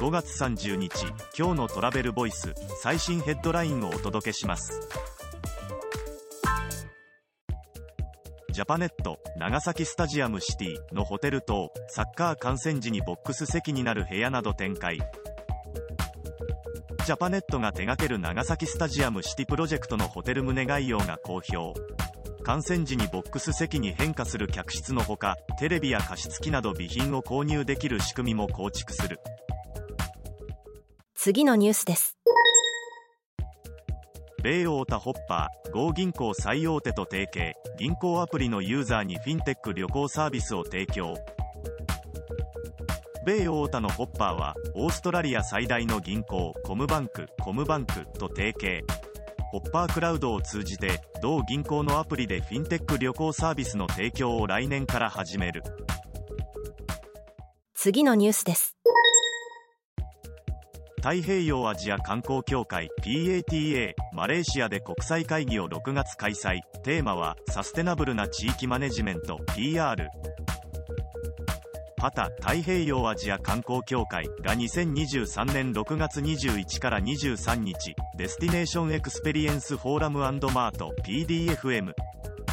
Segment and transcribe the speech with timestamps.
[0.00, 0.92] 5月30日
[1.38, 4.80] 今日のトラベルボイス最新ヘッドラインをお届けします。
[8.50, 14.96] ジャパネット長崎スタジアムシティのホテル等サッカー観戦時にボックス席になる部屋など展開。
[17.04, 21.78] ジャパネットが手掛ける長崎スタジアムシティプロジェクトのホテル棟概要が公表
[22.42, 29.20] 観戦時にボックス席に変化する客室のほかテレビや加湿器など備品を購入できる仕組みも構築する。
[31.22, 32.16] 次のニュースです。
[34.42, 41.14] 米太田ホッパー GO 銀行最大手と提携銀行アプリのユーザーにフィンテック旅行サービスを提供。
[43.26, 48.82] 米 OTA のホッパーはオーストラリア最大の銀行コムバンクコムバンクと提携。
[49.52, 55.62] ホッパークラウドを通じて同銀行のアプリでフィンテック旅行サービスの提供を来年から始める。
[57.74, 58.78] 次のニュースです
[61.02, 66.60] 太平洋アジア観光協会 PATA マレーシアで国際会議を6月開催。
[66.82, 70.10] テーマはサステナブルな地域マネジメント PR
[71.96, 81.94] パタ太平洋アジア観光協会が2023年6月21から23日デスティネーションエクスペリエンスフォーラムマート PDFM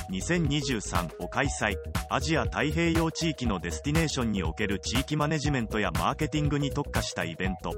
[0.09, 1.75] 2023を開催。
[2.09, 7.73] アジア太平洋地域のデスティネーションにおける地域マネジメントやマーケティングに特化したイベント。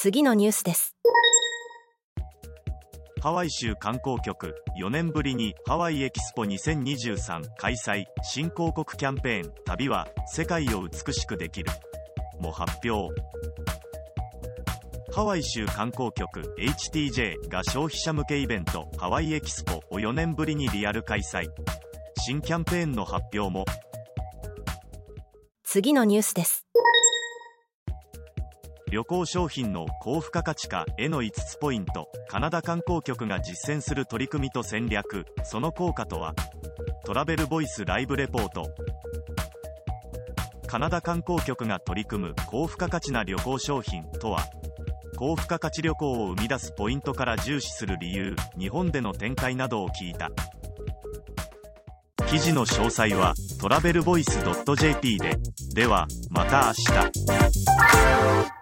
[0.00, 0.94] 次のニュースです。
[3.20, 11.72] ハワイ州観光局4年ぶりにハワイエキスポ2023開催新広告キャンペーン旅は世界を美しくできる。
[12.38, 13.12] も発表。
[15.12, 21.48] ハワイ州観光局 HTJ が消費者向けイベントハワイエキスポを4年ぶりにリアル開催。
[22.20, 23.64] 新キャンペーンの発表も。
[25.64, 26.67] 次のニュースです
[28.90, 36.34] 旅行商品の高付加価値化への5つポイントカナダ観光局が実践する取り組みと戦略その効果とは？
[37.04, 38.70] トラベルボイスライブレポート。
[40.66, 44.40] カナダ観光局が取り組む高付加価値な旅行商品とは？
[45.16, 50.30] 高付加価値旅行を生み出すポイントから重視する理由日本での展開などを聞いた。
[52.26, 54.38] 記事の詳細はトラベルボイス
[54.76, 55.38] .jp で。
[55.74, 58.57] ではまた明日。